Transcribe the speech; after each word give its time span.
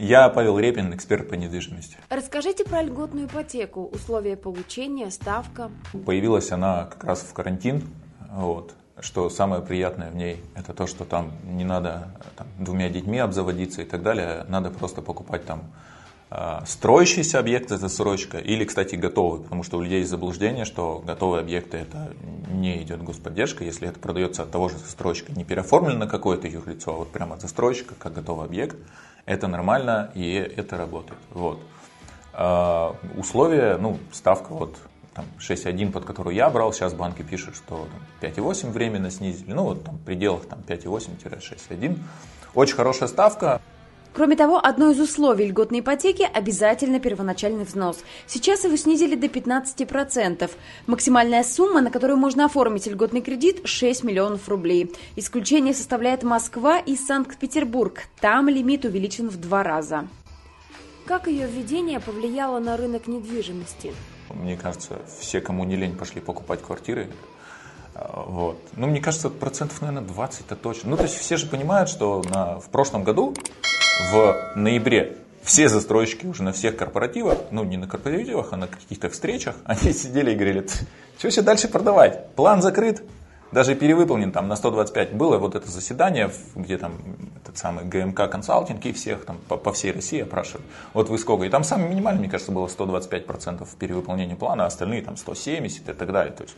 Я 0.00 0.28
Павел 0.28 0.60
Репин, 0.60 0.94
эксперт 0.94 1.28
по 1.28 1.34
недвижимости. 1.34 1.96
Расскажите 2.08 2.64
про 2.64 2.82
льготную 2.82 3.26
ипотеку, 3.26 3.84
условия 3.92 4.36
получения, 4.36 5.10
ставка. 5.10 5.72
Появилась 6.06 6.52
она 6.52 6.84
как 6.84 7.02
раз 7.02 7.22
в 7.22 7.32
карантин. 7.32 7.82
Вот. 8.30 8.74
Что 9.00 9.28
самое 9.28 9.60
приятное 9.60 10.12
в 10.12 10.14
ней, 10.14 10.40
это 10.54 10.72
то, 10.72 10.86
что 10.86 11.04
там 11.04 11.32
не 11.42 11.64
надо 11.64 12.10
там, 12.36 12.46
двумя 12.60 12.88
детьми 12.90 13.18
обзаводиться 13.18 13.82
и 13.82 13.84
так 13.84 14.04
далее. 14.04 14.44
Надо 14.48 14.70
просто 14.70 15.02
покупать 15.02 15.44
там 15.44 15.64
а, 16.30 16.62
строящийся 16.64 17.40
объект 17.40 17.72
это 17.72 17.88
срочка 17.88 18.38
или, 18.38 18.64
кстати, 18.64 18.94
готовый, 18.94 19.42
потому 19.42 19.64
что 19.64 19.78
у 19.78 19.80
людей 19.80 20.00
есть 20.00 20.10
заблуждение, 20.10 20.64
что 20.64 21.02
готовые 21.04 21.40
объекты 21.40 21.78
это 21.78 22.12
не 22.52 22.82
идет 22.82 23.02
господдержка, 23.02 23.64
если 23.64 23.88
это 23.88 23.98
продается 23.98 24.42
от 24.42 24.50
того 24.52 24.68
же 24.68 24.76
застройщика, 24.76 25.32
не 25.32 25.44
переоформлено 25.44 26.06
какое-то 26.06 26.46
юрлицо, 26.46 26.92
а 26.92 26.96
вот 26.98 27.10
прямо 27.10 27.34
от 27.34 27.40
застройщика, 27.40 27.94
как 27.98 28.12
готовый 28.12 28.46
объект, 28.46 28.76
это 29.28 29.46
нормально 29.46 30.10
и 30.14 30.32
это 30.34 30.78
работает. 30.78 31.20
Вот. 31.30 31.60
А, 32.32 32.96
условия, 33.16 33.76
ну, 33.76 33.98
ставка 34.10 34.54
вот 34.54 34.76
там 35.14 35.26
6.1, 35.38 35.92
под 35.92 36.04
которую 36.06 36.34
я 36.34 36.48
брал, 36.48 36.72
сейчас 36.72 36.94
банки 36.94 37.22
пишут, 37.22 37.54
что 37.54 37.86
5.8 38.22 38.70
временно 38.70 39.10
снизили, 39.10 39.52
ну 39.52 39.64
вот 39.64 39.84
там 39.84 39.96
в 39.96 40.02
пределах 40.02 40.46
там 40.46 40.60
5.8-6.1. 40.66 41.98
Очень 42.54 42.76
хорошая 42.76 43.08
ставка, 43.08 43.60
Кроме 44.18 44.34
того, 44.34 44.58
одно 44.60 44.90
из 44.90 44.98
условий 44.98 45.46
льготной 45.46 45.78
ипотеки– 45.78 46.28
обязательно 46.34 46.98
первоначальный 46.98 47.62
взнос. 47.62 47.98
Сейчас 48.26 48.64
его 48.64 48.74
снизили 48.74 49.14
до 49.14 49.28
15%. 49.28 50.50
Максимальная 50.88 51.44
сумма, 51.44 51.80
на 51.80 51.92
которую 51.92 52.16
можно 52.16 52.46
оформить 52.46 52.88
льготный 52.88 53.20
кредит– 53.20 53.60
6 53.64 54.02
миллионов 54.02 54.48
рублей. 54.48 54.92
Исключение 55.14 55.72
составляет 55.72 56.24
Москва 56.24 56.80
и 56.80 56.96
Санкт-Петербург. 56.96 58.08
Там 58.20 58.48
лимит 58.48 58.84
увеличен 58.84 59.28
в 59.28 59.40
два 59.40 59.62
раза. 59.62 60.08
Как 61.06 61.28
ее 61.28 61.46
введение 61.46 62.00
повлияло 62.00 62.58
на 62.58 62.76
рынок 62.76 63.06
недвижимости? 63.06 63.94
Мне 64.30 64.56
кажется, 64.56 64.98
все, 65.20 65.40
кому 65.40 65.62
не 65.62 65.76
лень, 65.76 65.94
пошли 65.94 66.20
покупать 66.20 66.60
квартиры. 66.60 67.08
А, 67.94 68.24
вот. 68.26 68.58
Ну, 68.74 68.88
мне 68.88 69.00
кажется, 69.00 69.30
процентов, 69.30 69.80
наверное, 69.80 70.08
20 70.08 70.40
это 70.40 70.56
точно. 70.56 70.90
Ну, 70.90 70.96
то 70.96 71.04
есть 71.04 71.16
все 71.18 71.36
же 71.36 71.46
понимают, 71.46 71.88
что 71.88 72.24
на, 72.28 72.58
в 72.58 72.68
прошлом 72.70 73.04
году 73.04 73.32
в 74.12 74.36
ноябре 74.54 75.16
все 75.42 75.68
застройщики 75.68 76.26
уже 76.26 76.42
на 76.42 76.52
всех 76.52 76.76
корпоративах, 76.76 77.38
ну 77.50 77.64
не 77.64 77.76
на 77.76 77.88
корпоративах, 77.88 78.52
а 78.52 78.56
на 78.56 78.66
каких-то 78.68 79.08
встречах, 79.08 79.56
они 79.64 79.92
сидели 79.92 80.32
и 80.32 80.34
говорили, 80.34 80.66
что 81.18 81.28
еще 81.28 81.42
дальше 81.42 81.68
продавать? 81.68 82.32
План 82.34 82.62
закрыт, 82.62 83.02
даже 83.50 83.74
перевыполнен 83.74 84.30
там 84.30 84.46
на 84.48 84.56
125. 84.56 85.14
Было 85.14 85.38
вот 85.38 85.54
это 85.54 85.70
заседание, 85.70 86.30
где 86.54 86.76
там 86.76 86.98
этот 87.42 87.56
самый 87.56 87.84
ГМК 87.84 88.30
консалтинг 88.30 88.84
и 88.84 88.92
всех 88.92 89.24
там 89.24 89.38
по, 89.48 89.56
по 89.56 89.72
всей 89.72 89.92
России 89.92 90.20
опрашивали. 90.20 90.64
Вот 90.92 91.08
вы 91.08 91.18
сколько? 91.18 91.44
И 91.44 91.48
там 91.48 91.64
самый 91.64 91.88
минимальный, 91.88 92.20
мне 92.20 92.30
кажется, 92.30 92.52
было 92.52 92.66
125% 92.66 93.66
перевыполнения 93.78 94.36
плана, 94.36 94.64
а 94.64 94.66
остальные 94.66 95.02
там 95.02 95.16
170 95.16 95.88
и 95.88 95.92
так 95.92 96.12
далее. 96.12 96.34
То 96.34 96.44
есть 96.44 96.56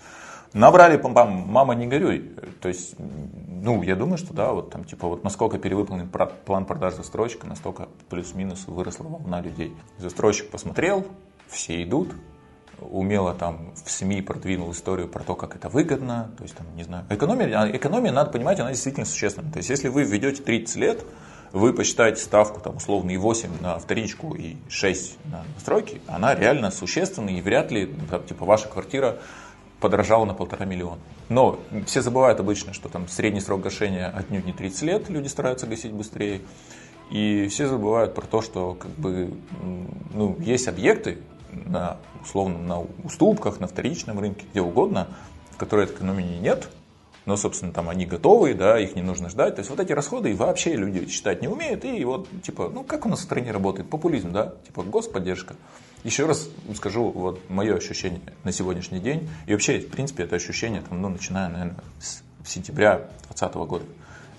Набрали, 0.53 0.99
пам-пам, 0.99 1.47
мама, 1.47 1.75
не 1.75 1.87
горюй. 1.87 2.33
То 2.61 2.69
есть, 2.69 2.97
ну, 2.99 3.83
я 3.83 3.95
думаю, 3.95 4.19
что 4.19 4.35
да, 4.35 4.53
вот 4.53 4.71
там, 4.71 4.85
типа, 4.85 5.07
вот 5.07 5.23
насколько 5.23 5.59
перевыполнен 5.59 6.09
план 6.45 6.65
продаж 6.65 6.95
застройщика, 6.95 7.47
настолько 7.47 7.89
плюс-минус 8.09 8.67
выросла 8.67 9.05
волна 9.05 9.41
людей. 9.41 9.77
Застройщик 9.99 10.51
посмотрел, 10.51 11.07
все 11.49 11.83
идут, 11.85 12.15
умело 12.81 13.35
там 13.35 13.73
в 13.85 13.91
СМИ 13.91 14.23
продвинул 14.23 14.73
историю 14.73 15.09
про 15.09 15.23
то, 15.23 15.35
как 15.35 15.55
это 15.55 15.69
выгодно, 15.69 16.31
то 16.37 16.43
есть 16.43 16.57
там, 16.57 16.67
не 16.75 16.83
знаю, 16.83 17.05
экономия, 17.11 17.61
а 17.61 17.71
экономия, 17.71 18.11
надо 18.11 18.31
понимать, 18.31 18.59
она 18.59 18.71
действительно 18.71 19.07
существенная. 19.07 19.53
То 19.53 19.59
есть, 19.59 19.71
если 19.71 19.89
вы 19.89 20.05
введете 20.05 20.43
30 20.43 20.77
лет, 20.77 21.05
вы 21.53 21.73
посчитаете 21.73 22.23
ставку 22.23 22.61
там 22.61 22.77
условно 22.77 23.11
и 23.11 23.17
8 23.17 23.61
на 23.61 23.79
вторичку 23.79 24.35
и 24.35 24.57
6 24.69 25.19
на 25.27 25.45
настройки, 25.55 26.01
она 26.07 26.35
реально 26.35 26.71
существенная 26.71 27.35
и 27.35 27.41
вряд 27.41 27.71
ли, 27.71 27.87
там, 28.09 28.25
типа, 28.25 28.45
ваша 28.45 28.69
квартира 28.69 29.19
подорожало 29.81 30.25
на 30.25 30.35
полтора 30.35 30.67
миллиона. 30.67 31.01
Но 31.29 31.59
все 31.87 32.03
забывают 32.03 32.41
обычно, 32.41 32.73
что 32.73 32.89
там 32.89 33.09
средний 33.09 33.41
срок 33.41 33.61
гашения 33.61 34.09
отнюдь 34.09 34.45
не 34.45 34.53
30 34.53 34.83
лет, 34.83 35.09
люди 35.09 35.29
стараются 35.29 35.67
гасить 35.67 35.93
быстрее. 35.93 36.41
И 37.11 37.49
все 37.49 37.67
забывают 37.67 38.15
про 38.15 38.27
то, 38.27 38.41
что 38.41 38.75
как 38.75 38.91
бы, 38.93 39.33
ну, 40.15 40.37
есть 40.39 40.69
объекты, 40.69 41.19
на, 41.53 41.97
условно, 42.23 42.59
на 42.59 42.81
уступках, 43.05 43.59
на 43.59 43.67
вторичном 43.67 44.21
рынке, 44.21 44.47
где 44.51 44.61
угодно, 44.61 45.09
в 45.51 45.57
которых 45.57 45.93
экономии 45.93 46.39
нет, 46.39 46.69
но, 47.31 47.37
собственно, 47.37 47.73
там 47.73 47.89
они 47.89 48.07
готовы, 48.07 48.55
да, 48.55 48.81
их 48.81 48.97
не 48.97 49.03
нужно 49.03 49.29
ждать. 49.29 49.55
То 49.55 49.61
есть 49.61 49.71
вот 49.71 49.79
эти 49.79 49.93
расходы 49.93 50.35
вообще 50.35 50.75
люди 50.75 51.09
считать 51.09 51.43
не 51.43 51.47
умеют. 51.47 51.85
И 51.85 52.05
вот, 52.05 52.27
типа, 52.43 52.69
ну 52.75 52.83
как 52.83 53.07
у 53.07 53.09
нас 53.09 53.21
в 53.21 53.23
стране 53.23 53.53
работает? 53.53 53.89
Популизм, 53.89 54.33
да? 54.33 54.55
Типа 54.67 54.83
господдержка. 54.83 55.55
Еще 56.03 56.27
раз 56.27 56.49
скажу, 56.75 57.09
вот 57.09 57.39
мое 57.49 57.77
ощущение 57.77 58.21
на 58.43 58.51
сегодняшний 58.51 58.99
день, 58.99 59.29
и 59.47 59.53
вообще, 59.53 59.79
в 59.79 59.91
принципе, 59.91 60.25
это 60.25 60.35
ощущение, 60.35 60.83
там, 60.83 61.01
ну, 61.01 61.09
начиная, 61.09 61.49
наверное, 61.49 61.77
с 62.01 62.25
сентября 62.45 62.97
2020 63.29 63.55
года, 63.55 63.85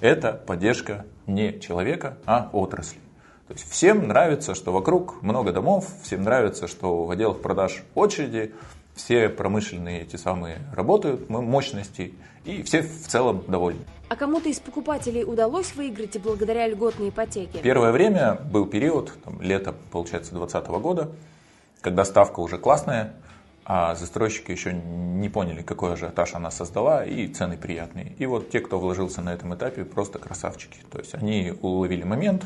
это 0.01 0.33
поддержка 0.33 1.05
не 1.27 1.61
человека, 1.61 2.17
а 2.25 2.49
отрасли. 2.51 2.99
То 3.47 3.53
есть 3.53 3.71
всем 3.71 4.05
нравится, 4.05 4.53
что 4.53 4.73
вокруг 4.73 5.23
много 5.23 5.53
домов, 5.53 5.87
всем 6.03 6.23
нравится, 6.23 6.67
что 6.67 7.05
в 7.05 7.11
отделах 7.11 7.39
продаж 7.41 7.83
очереди, 7.95 8.53
все 8.95 9.29
промышленные 9.29 10.01
эти 10.01 10.15
самые 10.15 10.59
работают, 10.73 11.29
мощности, 11.29 12.13
и 12.45 12.63
все 12.63 12.81
в 12.81 13.07
целом 13.07 13.43
довольны. 13.47 13.85
А 14.09 14.15
кому-то 14.15 14.49
из 14.49 14.59
покупателей 14.59 15.23
удалось 15.23 15.73
выиграть 15.75 16.15
и 16.15 16.19
благодаря 16.19 16.67
льготной 16.67 17.09
ипотеке? 17.09 17.59
Первое 17.59 17.91
время 17.91 18.35
был 18.51 18.65
период, 18.65 19.13
там, 19.23 19.41
лето, 19.41 19.73
получается, 19.91 20.35
2020 20.35 20.69
года, 20.81 21.11
когда 21.81 22.03
ставка 22.03 22.41
уже 22.41 22.57
классная, 22.57 23.13
а 23.63 23.95
застройщики 23.95 24.51
еще 24.51 24.73
не 24.73 25.29
поняли, 25.29 25.61
какой 25.61 25.93
ажиотаж 25.93 26.33
она 26.33 26.51
создала, 26.51 27.05
и 27.05 27.27
цены 27.27 27.57
приятные. 27.57 28.13
И 28.17 28.25
вот 28.25 28.49
те, 28.49 28.59
кто 28.59 28.79
вложился 28.79 29.21
на 29.21 29.33
этом 29.33 29.55
этапе, 29.55 29.85
просто 29.85 30.19
красавчики. 30.19 30.79
То 30.91 30.97
есть 30.99 31.13
они 31.15 31.53
уловили 31.61 32.03
момент, 32.03 32.43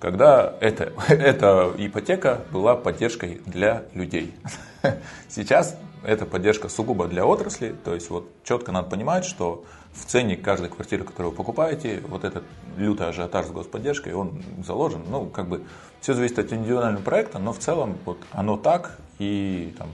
когда 0.00 0.54
это, 0.60 0.92
эта 1.08 1.72
ипотека 1.76 2.42
была 2.52 2.76
поддержкой 2.76 3.40
для 3.46 3.84
людей. 3.94 4.34
Сейчас 5.28 5.76
эта 6.04 6.26
поддержка 6.26 6.68
сугубо 6.68 7.06
для 7.08 7.26
отрасли, 7.26 7.74
то 7.84 7.94
есть 7.94 8.10
вот 8.10 8.28
четко 8.44 8.72
надо 8.72 8.88
понимать, 8.88 9.24
что 9.24 9.64
в 9.92 10.04
цене 10.04 10.36
каждой 10.36 10.68
квартиры, 10.68 11.04
которую 11.04 11.32
вы 11.32 11.36
покупаете, 11.36 12.00
вот 12.06 12.24
этот 12.24 12.44
лютый 12.76 13.08
ажиотаж 13.08 13.46
с 13.46 13.50
господдержкой, 13.50 14.14
он 14.14 14.42
заложен. 14.64 15.02
Ну, 15.08 15.26
как 15.26 15.48
бы 15.48 15.62
все 16.00 16.14
зависит 16.14 16.38
от 16.38 16.52
индивидуального 16.52 17.02
проекта, 17.02 17.38
но 17.38 17.52
в 17.52 17.58
целом 17.58 17.98
вот 18.04 18.18
оно 18.30 18.56
так, 18.56 18.98
и 19.18 19.74
там, 19.76 19.88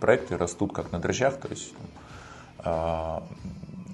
проекты 0.00 0.38
растут 0.38 0.72
как 0.72 0.92
на 0.92 0.98
дрожжах, 0.98 1.36
то 1.36 1.48
есть 1.48 1.74
там, 1.76 3.22
э, 3.22 3.46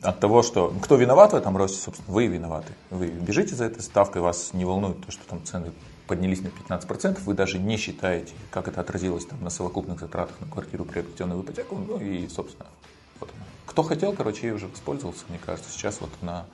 от 0.03 0.21
того, 0.21 0.43
что 0.43 0.75
кто 0.83 0.97
виноват 0.97 1.33
в 1.33 1.37
этом 1.37 1.57
росте, 1.57 1.79
собственно, 1.79 2.13
вы 2.13 2.27
виноваты. 2.27 2.73
Вы 2.91 3.07
бежите 3.09 3.55
за 3.55 3.65
этой 3.65 3.83
ставкой, 3.83 4.23
вас 4.23 4.53
не 4.53 4.65
волнует 4.65 5.05
то, 5.05 5.13
что 5.13 5.25
там 5.27 5.45
цены 5.45 5.73
поднялись 6.07 6.41
на 6.43 6.49
15%, 6.49 7.21
вы 7.21 7.35
даже 7.35 7.59
не 7.59 7.77
считаете, 7.77 8.35
как 8.51 8.69
это 8.69 8.81
отразилось 8.81 9.25
там, 9.27 9.43
на 9.43 9.51
совокупных 9.51 10.01
затратах 10.01 10.39
на 10.41 10.47
квартиру, 10.47 10.85
приобретенную 10.85 11.41
в 11.41 11.45
ипотеку, 11.45 11.77
ну 11.77 11.99
и, 11.99 12.29
собственно, 12.29 12.67
вот. 13.21 13.31
Кто 13.67 13.83
хотел, 13.83 14.13
короче, 14.13 14.49
ей 14.49 14.53
уже 14.53 14.67
воспользовался, 14.67 15.25
мне 15.29 15.39
кажется. 15.39 15.71
Сейчас 15.71 16.01
вот 16.01 16.11
она 16.21 16.45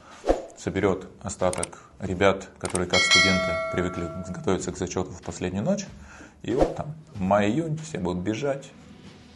соберет 0.56 1.06
остаток 1.22 1.78
ребят, 1.98 2.48
которые 2.58 2.88
как 2.88 3.00
студенты 3.00 3.52
привыкли 3.72 4.08
готовиться 4.28 4.70
к 4.70 4.76
зачету 4.76 5.10
в 5.10 5.22
последнюю 5.22 5.64
ночь. 5.64 5.86
И 6.42 6.54
вот 6.54 6.76
там 6.76 6.94
май-июнь 7.16 7.78
все 7.78 7.98
будут 7.98 8.22
бежать 8.22 8.70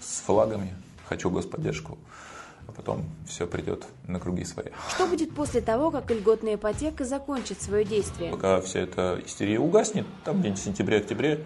с 0.01 0.21
флагами 0.21 0.75
«Хочу 1.09 1.31
господдержку» 1.31 1.99
потом 2.83 3.05
все 3.27 3.47
придет 3.47 3.87
на 4.09 4.19
круги 4.19 4.45
свои. 4.45 4.67
Что 4.91 5.07
будет 5.07 5.35
после 5.35 5.61
того, 5.61 5.91
как 5.91 6.11
льготная 6.11 6.57
ипотека 6.57 7.05
закончит 7.05 7.63
свое 7.63 7.85
действие? 7.85 8.33
Пока 8.33 8.61
вся 8.61 8.81
эта 8.81 9.21
истерия 9.25 9.61
угаснет, 9.61 10.07
там 10.25 10.41
где-нибудь 10.41 10.61
в 10.61 10.65
сентябре-октябре, 10.65 11.45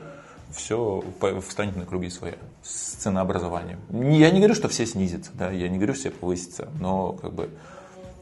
все 0.50 1.04
встанет 1.46 1.76
на 1.76 1.84
круги 1.84 2.08
свои 2.08 2.32
с 2.62 2.94
ценообразованием. 2.94 3.80
Я 3.90 4.30
не 4.30 4.38
говорю, 4.38 4.54
что 4.54 4.68
все 4.68 4.86
снизятся, 4.86 5.30
да, 5.34 5.50
я 5.50 5.68
не 5.68 5.76
говорю, 5.76 5.92
все 5.92 6.10
повысятся, 6.10 6.68
но 6.80 7.12
как 7.12 7.34
бы 7.34 7.50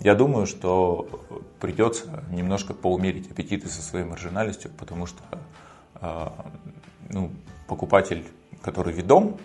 я 0.00 0.14
думаю, 0.14 0.46
что 0.46 1.08
придется 1.60 2.24
немножко 2.32 2.74
поумерить 2.74 3.30
аппетиты 3.30 3.68
со 3.68 3.80
своей 3.80 4.04
маржинальностью, 4.04 4.72
потому 4.76 5.06
что 5.06 5.22
э, 6.00 6.28
ну, 7.10 7.30
покупатель, 7.68 8.26
который 8.62 8.92
ведом, 8.92 9.38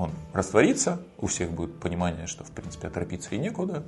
он 0.00 0.10
растворится, 0.32 1.00
у 1.18 1.26
всех 1.26 1.50
будет 1.50 1.78
понимание, 1.78 2.26
что 2.26 2.44
в 2.44 2.50
принципе 2.50 2.88
оторопиться 2.88 3.34
и 3.34 3.38
некуда. 3.38 3.84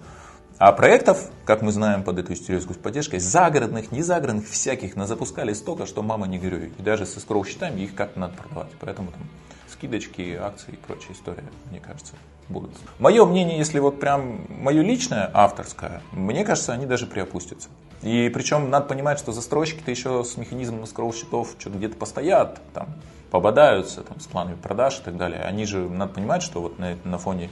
А 0.59 0.73
проектов, 0.73 1.31
как 1.45 1.63
мы 1.63 1.73
знаем 1.73 2.05
под 2.05 2.19
эту 2.19 2.35
историю 2.35 2.61
с 2.61 2.67
господдержкой, 2.67 3.19
загородных, 3.19 3.91
не 3.91 4.03
загородных, 4.03 4.47
всяких 4.49 4.95
запускали 5.07 5.53
столько, 5.55 5.87
что 5.87 6.03
мама 6.03 6.27
не 6.27 6.39
горюй. 6.39 6.73
И 6.79 6.83
даже 6.83 7.07
со 7.07 7.21
скроу 7.21 7.45
счетами 7.45 7.81
их 7.81 7.95
как-то 7.95 8.21
надо 8.21 8.35
продавать. 8.35 8.71
Поэтому 8.79 9.11
там 9.11 9.23
скидочки, 9.69 10.39
акции 10.41 10.73
и 10.73 10.77
прочая 10.77 11.13
история, 11.13 11.45
мне 11.71 11.81
кажется, 11.81 12.15
будут. 12.49 12.71
Мое 12.99 13.25
мнение, 13.25 13.59
если 13.59 13.81
вот 13.81 13.99
прям 13.99 14.47
мое 14.49 14.83
личное, 14.83 15.31
авторское, 15.35 16.03
мне 16.13 16.45
кажется, 16.45 16.73
они 16.73 16.87
даже 16.87 17.07
приопустятся. 17.07 17.69
И 18.03 18.31
причем 18.35 18.69
надо 18.71 18.87
понимать, 18.87 19.19
что 19.19 19.33
застройщики-то 19.33 19.91
еще 19.91 20.25
с 20.25 20.37
механизмом 20.37 20.87
скролл 20.87 21.15
счетов 21.15 21.55
что-то 21.59 21.79
где-то 21.79 21.97
постоят, 21.97 22.61
там, 22.75 22.89
пободаются 23.31 24.03
там, 24.03 24.19
с 24.21 24.27
планами 24.27 24.57
продаж 24.57 24.99
и 24.99 25.03
так 25.03 25.17
далее. 25.17 25.43
Они 25.43 25.65
же, 25.65 25.89
надо 25.89 26.13
понимать, 26.13 26.43
что 26.43 26.61
вот 26.61 26.79
на, 26.79 26.97
на 27.05 27.19
фоне 27.19 27.49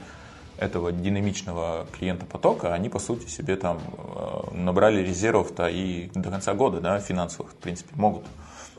этого 0.59 0.93
динамичного 0.93 1.87
клиента 1.93 2.27
потока, 2.27 2.75
они, 2.75 2.89
по 2.89 2.99
сути, 2.99 3.29
себе 3.29 3.57
там 3.57 3.81
э, 3.97 4.55
набрали 4.57 5.01
резервов-то 5.01 5.69
и 5.69 6.11
до 6.15 6.31
конца 6.31 6.53
года, 6.53 6.81
да, 6.81 6.99
финансовых, 6.99 7.53
в 7.53 7.57
принципе, 7.57 7.95
могут. 7.95 8.25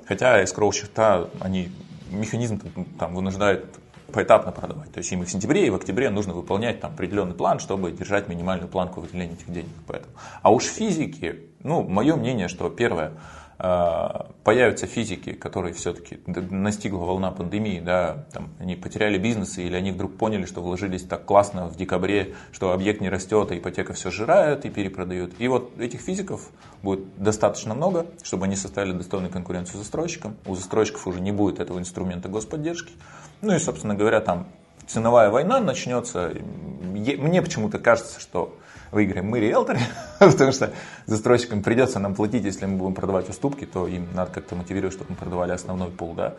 Хотя 0.05 0.43
escrow 0.43 0.71
счета, 0.73 1.27
они, 1.39 1.71
механизм 2.11 2.61
там 2.99 3.15
вынуждает 3.15 3.65
поэтапно 4.13 4.51
продавать. 4.51 4.91
То 4.91 4.99
есть 4.99 5.11
им 5.11 5.23
и 5.23 5.25
в 5.25 5.31
сентябре, 5.31 5.67
и 5.67 5.69
в 5.69 5.75
октябре 5.75 6.09
нужно 6.09 6.33
выполнять 6.33 6.81
там 6.81 6.91
определенный 6.93 7.33
план, 7.33 7.59
чтобы 7.59 7.91
держать 7.91 8.27
минимальную 8.27 8.69
планку 8.69 9.01
выделения 9.01 9.33
этих 9.33 9.51
денег. 9.51 9.71
Поэтому. 9.87 10.13
А 10.41 10.51
уж 10.51 10.65
физики, 10.65 11.50
ну, 11.63 11.83
мое 11.83 12.15
мнение, 12.15 12.47
что 12.47 12.69
первое– 12.69 13.13
а, 13.63 14.31
появятся 14.43 14.87
физики, 14.87 15.33
которые 15.33 15.75
все-таки 15.75 16.19
настигла 16.25 17.05
волна 17.05 17.29
пандемии, 17.29 17.79
да, 17.79 18.25
там, 18.33 18.49
они 18.57 18.75
потеряли 18.75 19.19
бизнесы 19.19 19.61
или 19.61 19.75
они 19.75 19.91
вдруг 19.91 20.17
поняли, 20.17 20.45
что 20.45 20.61
вложились 20.61 21.03
так 21.03 21.25
классно 21.25 21.67
в 21.67 21.75
декабре, 21.75 22.33
что 22.51 22.71
объект 22.71 23.01
не 23.01 23.09
растет, 23.09 23.51
а 23.51 23.55
ипотека 23.55 23.93
все 23.93 24.09
сжирает 24.09 24.65
и 24.65 24.71
перепродают. 24.71 25.35
И 25.37 25.47
вот 25.47 25.79
этих 25.79 25.99
физиков 26.01 26.49
будет 26.81 27.01
достаточно 27.17 27.75
много, 27.75 28.07
чтобы 28.23 28.45
они 28.45 28.55
составили 28.55 28.93
достойную 28.93 29.31
конкуренцию 29.31 29.77
застройщикам. 29.77 30.37
У 30.47 30.55
застройщиков 30.55 31.05
уже 31.05 31.21
не 31.21 31.31
будет 31.31 31.59
этого 31.59 31.77
инструмента 31.77 32.29
господдержки. 32.29 32.93
Ну 33.41 33.53
и, 33.53 33.59
собственно 33.59 33.93
говоря, 33.93 34.21
там 34.21 34.47
ценовая 34.87 35.29
война 35.29 35.59
начнется. 35.59 36.33
Мне 36.81 37.43
почему-то 37.43 37.77
кажется, 37.77 38.19
что 38.19 38.57
выиграем 38.91 39.27
мы, 39.27 39.39
риэлторы, 39.39 39.79
потому 40.19 40.51
что 40.51 40.71
застройщикам 41.05 41.63
придется 41.63 41.99
нам 41.99 42.15
платить, 42.15 42.43
если 42.43 42.65
мы 42.65 42.77
будем 42.77 42.93
продавать 42.93 43.29
уступки, 43.29 43.65
то 43.65 43.87
им 43.87 44.07
надо 44.13 44.31
как-то 44.31 44.55
мотивировать, 44.55 44.93
чтобы 44.93 45.11
мы 45.11 45.15
продавали 45.15 45.51
основной 45.51 45.89
пул, 45.89 46.13
да. 46.13 46.35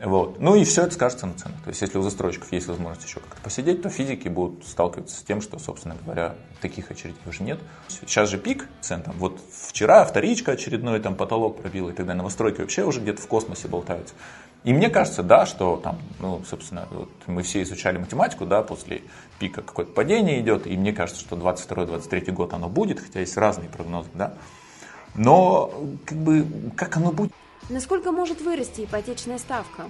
Вот. 0.00 0.40
Ну 0.40 0.56
и 0.56 0.64
все 0.64 0.82
это 0.82 0.94
скажется 0.94 1.26
на 1.26 1.34
ценах. 1.34 1.62
То 1.62 1.68
есть, 1.68 1.80
если 1.80 1.98
у 1.98 2.02
застройщиков 2.02 2.50
есть 2.52 2.66
возможность 2.66 3.06
еще 3.06 3.20
как-то 3.20 3.40
посидеть, 3.42 3.82
то 3.82 3.88
физики 3.88 4.28
будут 4.28 4.66
сталкиваться 4.66 5.16
с 5.16 5.22
тем, 5.22 5.40
что, 5.40 5.58
собственно 5.58 5.96
говоря, 6.04 6.34
таких 6.60 6.90
очередей 6.90 7.20
уже 7.26 7.42
нет. 7.42 7.60
Сейчас 7.88 8.28
же 8.28 8.38
пик 8.38 8.68
цен, 8.80 9.02
там, 9.02 9.14
вот 9.18 9.40
вчера 9.68 10.04
вторичка 10.04 10.52
очередной 10.52 11.00
там 11.00 11.14
потолок 11.14 11.60
пробила, 11.60 11.90
и 11.90 11.92
тогда 11.92 12.14
новостройки 12.14 12.60
вообще 12.60 12.84
уже 12.84 13.00
где-то 13.00 13.22
в 13.22 13.28
космосе 13.28 13.68
болтаются. 13.68 14.14
И 14.64 14.72
мне 14.72 14.88
кажется, 14.88 15.22
да, 15.22 15.46
что 15.46 15.76
там, 15.76 16.00
ну, 16.20 16.42
собственно, 16.48 16.88
вот 16.90 17.10
мы 17.26 17.42
все 17.42 17.62
изучали 17.62 17.98
математику, 17.98 18.46
да, 18.46 18.62
после 18.62 19.02
пика 19.38 19.60
какое-то 19.60 19.92
падение 19.92 20.40
идет, 20.40 20.66
и 20.66 20.76
мне 20.76 20.92
кажется, 20.92 21.20
что 21.20 21.36
22-23 21.36 22.32
год 22.32 22.54
оно 22.54 22.68
будет, 22.68 22.98
хотя 22.98 23.20
есть 23.20 23.36
разные 23.36 23.68
прогнозы, 23.68 24.08
да. 24.14 24.34
Но, 25.14 25.72
как 26.06 26.18
бы, 26.18 26.46
как 26.76 26.96
оно 26.96 27.12
будет? 27.12 27.32
Насколько 27.70 28.12
может 28.12 28.42
вырасти 28.42 28.82
ипотечная 28.82 29.38
ставка? 29.38 29.84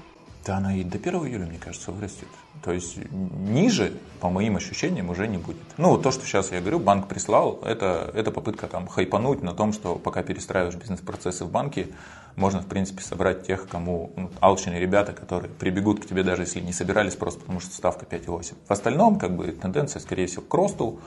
Да, 0.47 0.59
она 0.59 0.77
и 0.77 0.85
до 0.85 0.99
1 0.99 1.15
июля, 1.27 1.47
мне 1.47 1.59
кажется, 1.59 1.91
вырастет. 1.91 2.29
То 2.63 2.71
есть 2.71 2.99
ниже, 3.11 3.95
по 4.21 4.29
моим 4.29 4.57
ощущениям, 4.57 5.11
уже 5.11 5.27
не 5.27 5.39
будет. 5.39 5.57
Ну, 5.77 5.99
то, 5.99 6.13
что 6.13 6.25
сейчас 6.25 6.53
я 6.53 6.61
говорю, 6.61 6.79
банк 6.79 7.09
прислал, 7.09 7.61
это, 7.65 8.13
это 8.15 8.31
попытка 8.31 8.69
там 8.69 8.87
хайпануть 8.87 9.43
на 9.43 9.55
том, 9.55 9.73
что 9.73 9.97
пока 9.97 10.23
перестраиваешь 10.23 10.77
бизнес-процессы 10.77 11.45
в 11.45 11.51
банке, 11.51 11.89
можно, 12.37 12.61
в 12.61 12.67
принципе, 12.67 13.03
собрать 13.03 13.47
тех, 13.47 13.69
кому 13.69 14.13
ну, 14.17 14.31
алчные 14.41 14.79
ребята, 14.79 15.13
которые 15.13 15.51
прибегут 15.51 16.01
к 16.01 16.07
тебе, 16.07 16.23
даже 16.23 16.43
если 16.43 16.61
не 16.61 16.73
собирались, 16.73 17.17
просто 17.17 17.41
потому 17.41 17.59
что 17.59 17.75
ставка 17.75 18.07
5,8. 18.07 18.55
В 18.69 18.71
остальном, 18.71 19.19
как 19.19 19.35
бы, 19.35 19.51
тенденция, 19.51 19.99
скорее 20.01 20.27
всего, 20.27 20.43
к 20.43 20.55
росту. 20.55 21.01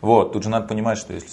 Вот, 0.00 0.32
тут 0.32 0.42
же 0.42 0.48
надо 0.48 0.68
понимать, 0.68 0.98
что 0.98 1.12
если 1.12 1.28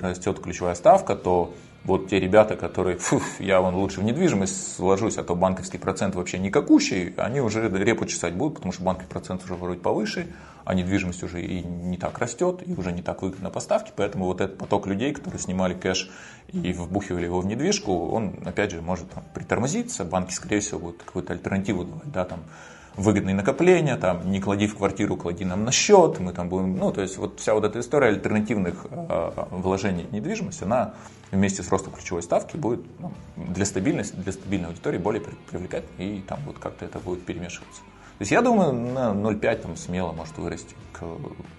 растет 0.00 0.40
ключевая 0.40 0.74
ставка, 0.74 1.16
то 1.16 1.54
вот 1.84 2.08
те 2.08 2.18
ребята, 2.18 2.56
которые, 2.56 2.96
фу, 2.96 3.20
я 3.38 3.60
вон 3.60 3.74
лучше 3.74 4.00
в 4.00 4.04
недвижимость 4.04 4.76
сложусь, 4.76 5.18
а 5.18 5.22
то 5.22 5.34
банковский 5.34 5.78
процент 5.78 6.14
вообще 6.14 6.38
никакущий, 6.38 7.14
они 7.16 7.40
уже 7.40 7.68
репу 7.68 8.06
чесать 8.06 8.34
будут, 8.34 8.56
потому 8.56 8.72
что 8.72 8.82
банковский 8.82 9.12
процент 9.12 9.44
уже 9.44 9.54
вроде 9.54 9.80
повыше, 9.80 10.26
а 10.64 10.74
недвижимость 10.74 11.22
уже 11.22 11.42
и 11.42 11.62
не 11.62 11.98
так 11.98 12.18
растет, 12.18 12.62
и 12.66 12.72
уже 12.72 12.92
не 12.92 13.02
так 13.02 13.20
выгодно 13.22 13.50
поставки, 13.50 13.92
поэтому 13.94 14.24
вот 14.24 14.40
этот 14.40 14.56
поток 14.56 14.86
людей, 14.86 15.12
которые 15.12 15.40
снимали 15.40 15.74
кэш 15.74 16.10
и 16.52 16.72
вбухивали 16.72 17.26
его 17.26 17.40
в 17.40 17.46
недвижку, 17.46 18.08
он, 18.08 18.34
опять 18.46 18.70
же, 18.70 18.80
может 18.80 19.10
там, 19.10 19.22
притормозиться, 19.34 20.04
банки, 20.04 20.32
скорее 20.32 20.60
всего, 20.60 20.80
будут 20.80 21.02
какую-то 21.02 21.34
альтернативу 21.34 21.84
давать, 21.84 22.12
да, 22.12 22.24
там, 22.24 22.40
выгодные 22.96 23.34
накопления, 23.34 23.96
там, 23.96 24.30
не 24.30 24.40
клади 24.40 24.66
в 24.66 24.76
квартиру, 24.76 25.16
клади 25.16 25.44
нам 25.44 25.64
на 25.64 25.72
счет, 25.72 26.20
мы 26.20 26.32
там 26.32 26.48
будем, 26.48 26.76
ну, 26.76 26.92
то 26.92 27.00
есть 27.00 27.16
вот 27.18 27.40
вся 27.40 27.54
вот 27.54 27.64
эта 27.64 27.80
история 27.80 28.08
альтернативных 28.08 28.86
э, 28.90 29.30
вложений 29.50 30.06
в 30.10 30.12
недвижимость, 30.12 30.62
она 30.62 30.94
вместе 31.30 31.62
с 31.62 31.68
ростом 31.70 31.92
ключевой 31.92 32.22
ставки 32.22 32.56
будет 32.56 32.80
ну, 33.00 33.12
для 33.36 33.64
стабильности, 33.64 34.14
для 34.16 34.32
стабильной 34.32 34.68
аудитории 34.68 34.98
более 34.98 35.22
привлекательной, 35.50 36.18
и 36.18 36.20
там 36.20 36.38
вот 36.46 36.58
как-то 36.58 36.84
это 36.84 36.98
будет 36.98 37.24
перемешиваться. 37.24 37.80
То 38.18 38.22
есть 38.22 38.30
я 38.30 38.42
думаю, 38.42 38.72
на 38.72 39.10
0,5 39.10 39.56
там 39.56 39.76
смело 39.76 40.12
может 40.12 40.38
вырасти 40.38 40.76
к 40.92 41.02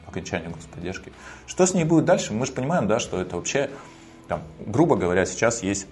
окончанию 0.08 0.52
господдержки. 0.52 1.12
Что 1.48 1.66
с 1.66 1.74
ней 1.74 1.84
будет 1.84 2.06
дальше? 2.06 2.34
Мы 2.34 2.46
же 2.46 2.54
понимаем, 2.54 2.88
да, 2.88 3.00
что 3.00 3.20
это 3.20 3.36
вообще, 3.36 3.70
там, 4.30 4.42
грубо 4.66 4.96
говоря, 4.96 5.26
сейчас 5.26 5.64
есть 5.64 5.88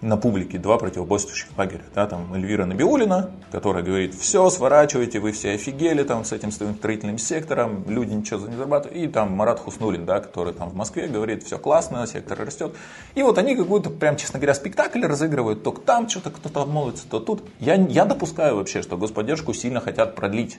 на 0.00 0.16
публике 0.16 0.58
два 0.58 0.78
противоборствующих 0.78 1.48
лагеря. 1.56 1.84
Да, 1.94 2.06
там 2.06 2.32
Эльвира 2.32 2.64
Набиулина, 2.64 3.30
которая 3.50 3.82
говорит, 3.82 4.14
все, 4.14 4.48
сворачивайте, 4.48 5.20
вы 5.20 5.32
все 5.32 5.52
офигели 5.52 6.02
там, 6.04 6.24
с 6.24 6.32
этим 6.32 6.50
строительным 6.50 7.18
сектором, 7.18 7.84
люди 7.86 8.12
ничего 8.14 8.46
не 8.46 8.56
зарабатывают. 8.56 8.96
И 8.96 9.08
там 9.08 9.32
Марат 9.32 9.60
Хуснулин, 9.60 10.06
да, 10.06 10.20
который 10.20 10.54
там 10.54 10.70
в 10.70 10.74
Москве 10.74 11.06
говорит, 11.06 11.42
все 11.42 11.58
классно, 11.58 12.06
сектор 12.06 12.38
растет. 12.38 12.74
И 13.14 13.22
вот 13.22 13.36
они 13.38 13.56
какой-то, 13.56 13.90
прям, 13.90 14.16
честно 14.16 14.38
говоря, 14.38 14.54
спектакль 14.54 15.04
разыгрывают, 15.04 15.62
то 15.62 15.70
там 15.72 16.08
что-то 16.08 16.30
кто-то 16.30 16.62
обмолвится, 16.62 17.06
то 17.08 17.20
тут. 17.20 17.42
Я, 17.58 17.74
я 17.74 18.04
допускаю 18.04 18.56
вообще, 18.56 18.82
что 18.82 18.96
господдержку 18.96 19.52
сильно 19.52 19.80
хотят 19.80 20.14
продлить. 20.14 20.58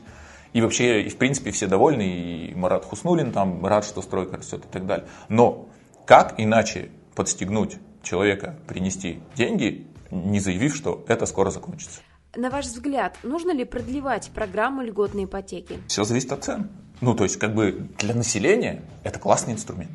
И 0.53 0.61
вообще, 0.61 1.03
и 1.03 1.09
в 1.09 1.17
принципе, 1.17 1.51
все 1.51 1.67
довольны, 1.67 2.01
и 2.01 2.53
Марат 2.55 2.85
Хуснулин 2.85 3.31
там 3.31 3.65
рад, 3.65 3.85
что 3.85 4.01
стройка 4.01 4.37
растет 4.37 4.65
и 4.65 4.67
так 4.71 4.85
далее. 4.85 5.07
Но 5.29 5.69
как 6.05 6.35
иначе 6.37 6.89
подстегнуть 7.15 7.77
человека 8.03 8.55
принести 8.67 9.19
деньги, 9.35 9.87
не 10.11 10.39
заявив, 10.39 10.75
что 10.75 11.03
это 11.07 11.25
скоро 11.25 11.51
закончится. 11.51 12.01
На 12.35 12.49
ваш 12.49 12.65
взгляд, 12.65 13.17
нужно 13.23 13.51
ли 13.51 13.65
продлевать 13.65 14.31
программу 14.33 14.83
льготной 14.83 15.25
ипотеки? 15.25 15.79
Все 15.87 16.03
зависит 16.03 16.31
от 16.31 16.43
цен. 16.43 16.69
Ну, 17.01 17.13
то 17.13 17.23
есть, 17.23 17.37
как 17.37 17.53
бы 17.53 17.89
для 17.99 18.13
населения 18.13 18.83
это 19.03 19.19
классный 19.19 19.53
инструмент. 19.53 19.91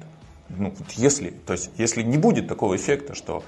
Ну, 0.51 0.75
вот 0.77 0.91
если, 0.93 1.31
то 1.31 1.55
есть, 1.55 1.71
если 1.79 2.03
не 2.03 2.19
будет 2.19 2.47
такого 2.47 2.77
эффекта, 2.77 3.15
что 3.15 3.43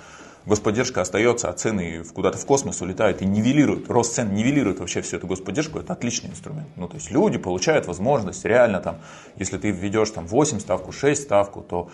господдержка 0.46 1.02
остается, 1.02 1.48
а 1.48 1.52
цены 1.52 2.02
куда-то 2.14 2.38
в 2.38 2.46
космос 2.46 2.80
улетают 2.80 3.20
и 3.20 3.26
нивелируют, 3.26 3.90
рост 3.90 4.14
цен 4.14 4.32
нивелирует 4.34 4.80
вообще 4.80 5.02
всю 5.02 5.18
эту 5.18 5.26
господдержку, 5.26 5.78
это 5.78 5.92
отличный 5.92 6.30
инструмент. 6.30 6.68
Ну, 6.76 6.88
то 6.88 6.94
есть 6.94 7.10
люди 7.10 7.36
получают 7.36 7.86
возможность 7.86 8.44
реально 8.44 8.80
там, 8.80 9.00
если 9.36 9.58
ты 9.58 9.70
введешь 9.70 10.10
там 10.10 10.26
8 10.26 10.60
ставку, 10.60 10.92
6 10.92 11.22
ставку, 11.22 11.60
то 11.60 11.90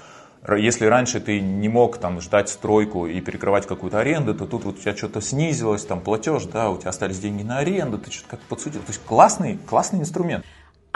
если 0.52 0.86
раньше 0.86 1.20
ты 1.20 1.40
не 1.40 1.68
мог 1.68 1.98
там 1.98 2.20
ждать 2.20 2.48
стройку 2.48 3.06
и 3.06 3.20
перекрывать 3.20 3.66
какую-то 3.66 4.00
аренду, 4.00 4.34
то 4.34 4.46
тут 4.46 4.64
вот 4.64 4.76
у 4.76 4.80
тебя 4.80 4.94
что-то 4.94 5.20
снизилось, 5.20 5.84
там 5.84 6.00
платеж, 6.00 6.44
да, 6.44 6.70
у 6.70 6.76
тебя 6.76 6.90
остались 6.90 7.18
деньги 7.18 7.42
на 7.42 7.58
аренду, 7.58 7.98
ты 7.98 8.10
что-то 8.10 8.30
как-то 8.30 8.46
подсудил. 8.48 8.80
То 8.82 8.90
есть 8.90 9.00
классный, 9.04 9.58
классный 9.66 10.00
инструмент. 10.00 10.44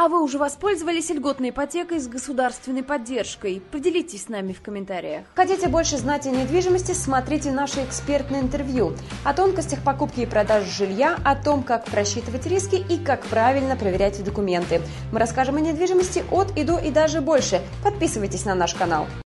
А 0.01 0.07
вы 0.07 0.23
уже 0.23 0.39
воспользовались 0.39 1.11
льготной 1.11 1.51
ипотекой 1.51 1.99
с 1.99 2.07
государственной 2.07 2.85
поддержкой? 2.85 3.61
Поделитесь 3.73 4.27
с 4.27 4.29
нами 4.29 4.53
в 4.53 4.63
комментариях. 4.63 5.25
Хотите 5.35 5.67
больше 5.67 5.97
знать 5.97 6.25
о 6.25 6.31
недвижимости? 6.31 6.93
Смотрите 6.93 7.51
наше 7.51 7.83
экспертное 7.83 8.43
интервью 8.43 8.93
о 9.25 9.35
тонкостях 9.35 9.83
покупки 9.83 10.21
и 10.21 10.27
продажи 10.27 10.71
жилья, 10.71 11.19
о 11.25 11.35
том, 11.35 11.65
как 11.65 11.87
просчитывать 11.87 12.47
риски 12.47 12.77
и 12.77 12.97
как 12.97 13.27
правильно 13.27 13.75
проверять 13.75 14.23
документы. 14.23 14.83
Мы 15.11 15.19
расскажем 15.19 15.57
о 15.57 15.61
недвижимости 15.61 16.23
от 16.31 16.57
и 16.57 16.63
до 16.63 16.79
и 16.79 16.93
даже 16.93 17.21
больше. 17.21 17.61
Подписывайтесь 17.83 18.45
на 18.45 18.55
наш 18.55 18.75
канал. 18.75 19.09